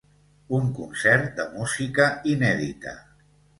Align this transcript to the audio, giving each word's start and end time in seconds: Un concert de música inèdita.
Un 0.59 0.63
concert 0.77 1.29
de 1.41 1.45
música 1.53 2.09
inèdita. 2.35 2.97